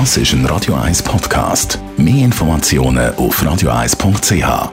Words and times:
Das 0.00 0.16
ist 0.16 0.32
ein 0.32 0.44
Radio 0.46 0.74
1 0.74 1.04
Podcast. 1.04 1.78
Mehr 1.96 2.24
Informationen 2.24 3.14
auf 3.14 3.40
radio1.ch. 3.40 4.72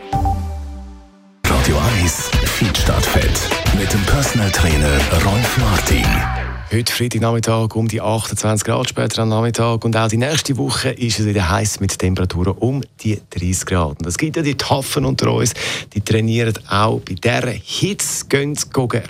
Radio 1.45 1.77
1 2.01 2.31
Feed 2.43 2.75
statt 2.75 3.05
Fett. 3.05 3.39
Mit 3.79 3.93
dem 3.93 4.01
Personal 4.07 4.49
Trainer 4.49 4.97
Rolf 5.23 5.57
Martin. 5.59 6.40
Heute 6.73 6.93
Freitagnachmittag 6.93 7.75
um 7.75 7.89
die 7.89 7.99
28 7.99 8.65
Grad 8.65 8.87
später 8.87 9.23
am 9.23 9.27
Nachmittag 9.27 9.83
und 9.83 9.97
auch 9.97 10.07
die 10.07 10.15
nächste 10.15 10.55
Woche 10.55 10.91
ist 10.91 11.19
es 11.19 11.25
wieder 11.25 11.49
heiß 11.49 11.81
mit 11.81 11.99
Temperaturen 11.99 12.53
um 12.53 12.81
die 13.01 13.19
30 13.31 13.65
Grad. 13.65 13.99
Und 13.99 14.05
es 14.05 14.17
gibt 14.17 14.37
ja 14.37 14.41
die 14.41 14.55
Taffen 14.55 15.03
unter 15.03 15.33
uns, 15.33 15.53
die 15.93 15.99
trainieren 15.99 16.53
auch 16.69 17.01
bei 17.01 17.15
dieser 17.15 17.49
Hitze, 17.49 18.25
gehen 18.29 18.55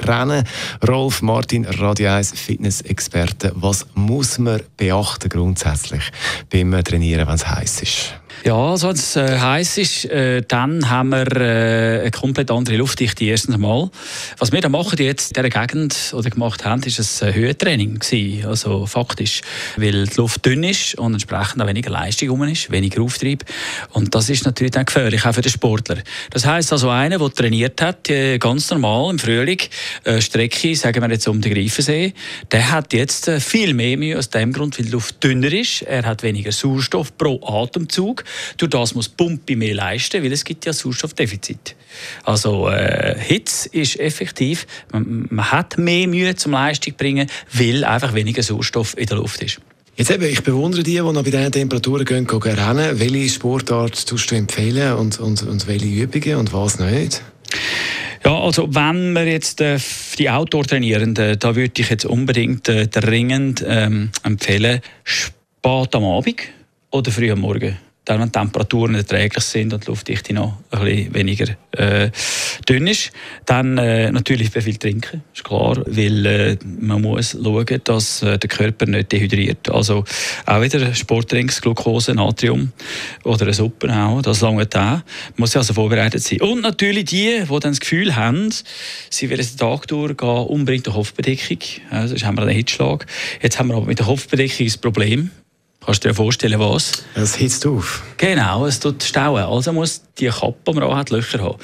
rennen. 0.08 0.44
Rolf 0.88 1.22
Martin, 1.22 1.66
Radio 1.66 2.10
1 2.10 2.32
Fitness-Experte. 2.32 3.52
Was 3.54 3.86
muss 3.94 4.40
man 4.40 4.64
beachten 4.76 5.30
grundsätzlich 5.30 6.10
beim 6.50 6.72
Trainieren, 6.84 7.28
wenn 7.28 7.36
es 7.36 7.48
heiß 7.48 7.84
ist? 7.84 8.21
Ja, 8.44 8.56
also 8.56 8.88
wenn 8.88 8.96
es 8.96 9.16
äh, 9.16 9.38
heiß 9.38 9.78
ist, 9.78 10.06
äh, 10.06 10.42
dann 10.48 10.90
haben 10.90 11.10
wir 11.10 11.32
äh, 11.38 12.02
eine 12.02 12.12
komplett 12.12 12.50
andere 12.50 12.78
Luftdichte 12.78 13.24
erstens 13.26 13.54
einmal. 13.54 13.92
Was 14.40 14.52
wir 14.52 14.62
da 14.62 14.70
machen 14.70 14.98
jetzt 14.98 15.38
in 15.38 15.44
dieser 15.44 15.68
Gegend 15.68 16.12
oder 16.16 16.28
gemacht 16.32 16.66
haben, 16.66 16.82
ist 16.82 17.22
ein 17.22 17.36
Höhentraining 17.36 18.00
gewesen. 18.00 18.48
Also 18.48 18.88
faktisch, 18.88 19.42
weil 19.78 20.08
die 20.08 20.16
Luft 20.16 20.44
dünn 20.44 20.64
ist 20.64 20.96
und 20.96 21.14
entsprechend 21.14 21.62
auch 21.62 21.68
weniger 21.68 21.92
Leistung 21.92 22.30
rum 22.30 22.44
ist, 22.44 22.72
weniger 22.72 23.04
Auftrieb. 23.04 23.46
Und 23.92 24.16
das 24.16 24.28
ist 24.28 24.44
natürlich 24.44 24.72
dann 24.72 24.86
gefährlich, 24.86 25.24
auch 25.24 25.36
für 25.36 25.42
den 25.42 25.52
Sportler. 25.52 25.98
Das 26.32 26.44
heisst 26.44 26.72
also 26.72 26.90
einer, 26.90 27.20
der 27.20 27.30
trainiert 27.30 27.80
hat, 27.80 28.10
äh, 28.10 28.40
ganz 28.40 28.72
normal 28.72 29.12
im 29.12 29.20
Frühling, 29.20 29.60
äh, 30.04 30.20
Strecke, 30.20 30.76
sagen 30.76 31.04
wir 31.04 31.12
jetzt 31.12 31.28
um 31.28 31.42
den 31.42 31.54
Greifensee, 31.54 32.16
der 32.52 32.72
hat 32.72 32.92
jetzt 32.94 33.28
äh, 33.28 33.40
viel 33.40 33.76
mehr 33.76 33.98
Mühe 33.98 34.18
aus 34.18 34.32
dem 34.32 34.52
Grund, 34.52 34.80
weil 34.80 34.88
die 34.88 34.92
Luft 34.92 35.24
dünner 35.24 35.54
ist. 35.54 35.84
Er 35.84 36.06
hat 36.06 36.24
weniger 36.24 36.52
Sauerstoff 36.52 37.16
pro 37.16 37.40
Atemzug. 37.46 38.24
Durch 38.58 38.70
das 38.70 38.96
muss 38.96 39.10
die 39.10 39.16
Pumpe 39.16 39.56
mehr 39.56 39.76
leisten, 39.76 40.24
weil 40.24 40.32
es 40.32 40.44
gibt 40.44 40.66
ja 40.66 40.74
Sauerstoffdefizit. 40.74 41.76
Also 42.24 42.70
äh, 42.70 43.16
Hitze 43.20 43.70
ist 43.70 44.00
effektiv, 44.00 44.66
man, 44.92 45.28
man, 45.30 45.52
hat 45.52 45.78
mehr 45.78 46.08
Mühe 46.08 46.36
zum 46.36 46.54
Leistung 46.54 46.94
bringen, 46.96 47.28
weil 47.54 47.84
einfach 47.84 48.14
weniger 48.14 48.44
Sauerstoff 48.44 48.98
in 48.98 49.06
der 49.06 49.18
Luft 49.18 49.42
ist. 49.42 49.60
Jetzt 49.98 50.10
eben, 50.10 50.24
ich 50.24 50.42
bewundere 50.42 50.84
die, 50.84 50.94
die 50.94 51.02
noch 51.02 51.14
bei 51.24 51.30
diesen 51.30 51.52
Temperaturen 51.52 52.06
gehen, 52.06 52.26
gehen 52.26 52.42
rennen. 52.42 53.00
Welche 53.00 53.30
Sportart 53.30 54.08
tust 54.08 54.32
du 54.32 54.36
empfehlen 54.36 54.94
und, 54.96 55.20
und, 55.20 55.44
und 55.44 55.68
welche 55.68 55.86
Übungen 55.86 56.38
und 56.38 56.54
was 56.54 56.80
nicht? 56.80 57.22
Ja, 58.24 58.40
also 58.40 58.74
wenn 58.74 59.14
wir 59.14 59.26
jetzt 59.26 59.62
äh, 59.62 59.80
die 60.18 60.30
Outdoor-Trainierenden, 60.30 61.40
da 61.40 61.56
würde 61.56 61.82
ich 61.82 61.90
jetzt 61.90 62.06
unbedingt 62.06 62.70
äh, 62.70 62.88
dringend 62.88 63.64
ähm, 63.68 64.12
empfehlen, 64.24 64.82
spät 65.04 65.96
am 65.96 66.04
Abend 66.04 66.42
oder 66.92 67.12
früh 67.12 67.32
am 67.32 67.40
Morgen 67.40 67.78
dann, 68.12 68.20
wenn 68.20 68.28
die 68.28 68.40
Temperaturen 68.40 68.96
erträglich 68.96 69.44
sind 69.44 69.74
und 69.74 69.86
die 69.86 69.90
Luftdichte 69.90 70.34
noch 70.34 70.58
ein 70.72 70.84
bisschen 70.84 71.14
weniger 71.14 71.46
äh, 71.72 72.10
dünn 72.68 72.88
ist. 72.88 73.12
Dann 73.46 73.78
äh, 73.78 74.12
natürlich 74.12 74.50
viel 74.50 74.76
trinken, 74.76 75.24
ist 75.34 75.44
klar, 75.44 75.82
weil 75.86 76.26
äh, 76.26 76.58
man 76.64 77.02
muss 77.02 77.38
schauen, 77.42 77.82
dass 77.84 78.22
äh, 78.22 78.38
der 78.38 78.50
Körper 78.50 78.86
nicht 78.86 79.12
dehydriert. 79.12 79.70
Also 79.70 80.04
auch 80.46 80.62
wieder 80.62 80.94
Sportdrinks, 80.94 81.62
Glucose, 81.62 82.14
Natrium 82.14 82.74
oder 83.24 83.44
eine 83.44 83.54
Suppe 83.54 83.94
auch, 83.94 84.22
das 84.22 84.42
lange 84.42 84.66
da. 84.66 85.04
Muss 85.38 85.56
also 85.56 85.74
vorbereitet 85.74 86.22
sein. 86.22 86.42
Und 86.42 86.62
natürlich 86.62 87.06
die, 87.06 87.44
die 87.44 87.60
dann 87.60 87.72
das 87.72 87.80
Gefühl 87.80 88.16
haben, 88.16 88.50
sie 89.10 89.30
werden 89.30 89.46
den 89.46 89.58
Tag 89.58 89.88
durchgehen, 89.88 90.30
unbedingt 90.30 90.88
eine 90.88 90.96
Kopfbedeckung. 90.96 91.60
Also, 91.90 92.10
sonst 92.10 92.26
haben 92.26 92.38
wir 92.38 92.44
einen 92.44 92.56
Hitschlag. 92.56 93.06
Jetzt 93.42 93.58
haben 93.58 93.70
wir 93.70 93.78
aber 93.78 93.86
mit 93.86 94.00
der 94.00 94.06
Kopfbedeckung 94.06 94.66
das 94.66 94.78
Problem, 94.78 95.32
Kannst 95.84 96.04
du 96.04 96.10
dir 96.10 96.14
vorstellen, 96.14 96.60
was? 96.60 97.04
Es 97.16 97.36
hitzt 97.36 97.66
auf. 97.66 98.04
Genau, 98.18 98.68
es 98.68 98.80
tut 98.80 99.02
stauen. 99.02 99.44
Also 99.44 99.74
muss 99.74 100.04
die 100.20 100.28
Kappe, 100.28 100.74
die 100.74 100.80
man 100.80 100.96
hat, 100.96 101.10
Löcher 101.10 101.42
haben. 101.42 101.58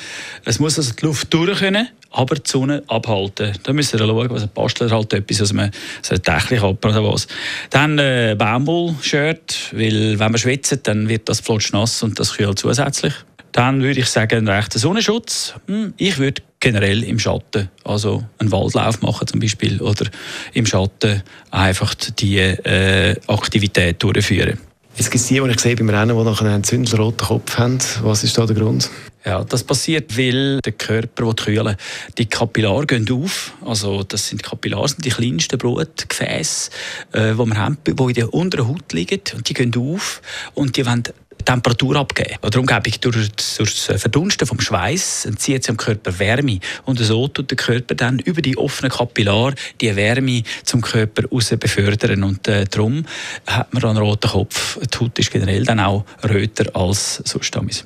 Es 0.44 0.60
muss 0.60 0.80
also 0.80 0.92
die 1.00 1.06
Luft 1.06 1.32
durch 1.32 1.60
können, 1.60 1.90
aber 2.10 2.36
die 2.36 2.50
Sonne 2.50 2.82
abhalten. 2.88 3.54
Da 3.62 3.74
müssen 3.74 4.00
wir 4.00 4.08
schauen, 4.08 4.30
was 4.32 4.42
ein 4.42 4.50
Bastler 4.56 4.90
halt 4.90 5.14
etwas, 5.14 5.42
also 5.42 5.54
man 5.54 5.70
so 6.02 6.16
eine 6.16 6.20
Dächelkappe 6.20 6.88
oder 6.88 7.04
was. 7.04 7.28
Dann 7.70 8.00
äh, 8.00 8.36
Baumwoll-Shirt, 8.36 9.74
weil 9.74 10.18
wenn 10.18 10.32
man 10.32 10.38
schwitzt, 10.40 10.80
dann 10.88 11.10
wird 11.10 11.30
das 11.30 11.40
flotsch 11.40 11.72
nass 11.72 12.02
und 12.02 12.20
das 12.20 12.34
kühlt 12.34 12.58
zusätzlich. 12.58 13.14
Dann 13.58 13.82
würde 13.82 14.02
ich 14.02 14.06
sagen, 14.06 14.38
einen 14.38 14.50
rechten 14.50 14.78
Sonnenschutz. 14.78 15.56
Hm, 15.66 15.96
ich 15.98 16.20
würde 16.20 16.44
generell 16.60 17.04
im 17.04 17.18
Schatten, 17.18 17.70
also 17.84 18.24
einen 18.38 18.52
Waldlauf 18.52 19.02
machen 19.02 19.26
zum 19.26 19.40
Beispiel 19.40 19.82
oder 19.82 20.06
im 20.54 20.68
Schatten 20.68 21.24
einfach 21.50 21.96
die 21.96 22.38
äh, 22.38 23.16
Aktivität 23.26 24.04
durchführen. 24.04 24.60
Es 24.96 25.10
gibt 25.10 25.28
die, 25.28 25.40
die 25.40 25.50
ich 25.50 25.60
sehe 25.60 25.76
beim 25.76 25.90
Rennen, 25.90 26.16
die 26.16 26.24
nachher 26.24 26.46
einen 26.46 26.64
zündelroten 26.64 27.26
Kopf 27.26 27.58
haben. 27.58 27.80
Was 28.04 28.24
ist 28.24 28.38
da 28.38 28.46
der 28.46 28.56
Grund? 28.56 28.92
Ja, 29.26 29.44
das 29.44 29.64
passiert, 29.64 30.16
weil 30.16 30.60
der 30.62 30.74
Körper 30.74 31.34
kühlen 31.34 31.78
Die 32.20 32.28
Kapillare 32.28 32.86
gehen 32.86 33.10
auf. 33.12 33.54
Also 33.66 34.04
das 34.04 34.28
sind 34.28 34.44
Kapillare, 34.44 34.88
sind 34.88 35.04
die 35.04 35.10
kleinsten 35.10 35.58
Blutgefäße, 35.58 36.70
äh, 37.12 37.34
die 37.34 37.38
wir 37.38 37.58
haben, 37.58 37.80
die 37.88 37.92
in 37.92 38.14
der 38.14 38.34
unteren 38.34 38.68
Haut 38.68 38.94
liegen. 38.94 39.22
Und 39.34 39.50
die 39.50 39.56
gehen 39.56 39.76
auf 39.76 40.22
und 40.54 40.78
die 40.78 40.86
wollen 40.86 41.04
Temperatur 41.48 41.96
abgeben. 41.96 42.36
Darum 42.42 42.66
gebe 42.66 42.90
ich 42.90 43.00
durch, 43.00 43.30
durch 43.58 43.86
das 43.88 44.02
Verdunsten 44.02 44.46
vom 44.46 44.60
Schweiß 44.60 45.26
entzieht 45.28 45.64
sich 45.64 45.68
dem 45.68 45.78
Körper 45.78 46.20
Wärme 46.20 46.60
und 46.84 47.00
so 47.00 47.30
tut 47.30 47.50
der 47.50 47.56
Körper 47.56 47.96
dann 47.96 48.20
über 48.20 48.42
die 48.42 48.58
offenen 48.58 48.92
Kapillare 48.92 49.56
die 49.80 49.96
Wärme 49.96 50.44
zum 50.66 50.82
Körper 50.82 51.24
raus 51.30 51.54
befördern 51.58 52.24
und 52.24 52.50
äh, 52.50 52.66
darum 52.66 53.06
hat 53.46 53.74
man 53.74 53.82
einen 53.86 53.98
roten 53.98 54.30
Kopf. 54.30 54.78
Die 54.78 54.98
Haut 55.00 55.18
ist 55.20 55.32
generell 55.32 55.64
dann 55.64 55.80
auch 55.80 56.04
röter 56.30 56.76
als 56.76 57.22
sonst. 57.24 57.86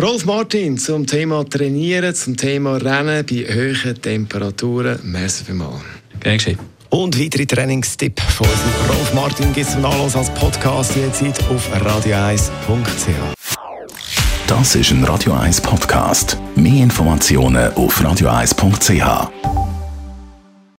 Rolf 0.00 0.24
Martin 0.24 0.78
zum 0.78 1.04
Thema 1.04 1.44
Trainieren, 1.44 2.14
zum 2.14 2.36
Thema 2.36 2.76
Rennen 2.76 3.26
bei 3.26 3.44
hohen 3.52 4.00
Temperaturen. 4.00 5.00
Merci 5.02 5.44
vielmals. 5.44 5.82
Gern 6.20 6.38
geschehen. 6.38 6.71
Und 6.92 7.18
weitere 7.18 7.46
Trainingstipps 7.46 8.22
von 8.34 8.46
unserem 8.46 8.90
Rolf 8.90 9.14
Martin 9.14 9.52
gibt 9.54 9.66
es 9.66 9.72
zum 9.72 9.80
Nachlass 9.80 10.14
als 10.14 10.28
Podcast 10.34 10.94
jederzeit 10.94 11.42
auf 11.48 11.66
radio1.ch. 11.74 13.34
Das 14.46 14.74
ist 14.74 14.90
ein 14.90 15.02
Radio 15.04 15.32
1 15.32 15.62
Podcast. 15.62 16.36
Mehr 16.54 16.82
Informationen 16.82 17.72
auf 17.72 17.98
radio1.ch. 17.98 19.61